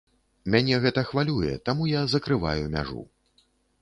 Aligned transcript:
Мяне 0.53 0.77
гэта 0.85 1.03
хвалюе, 1.09 1.51
таму 1.69 1.91
я 1.91 2.01
закрываю 2.15 2.63
мяжу. 2.77 3.05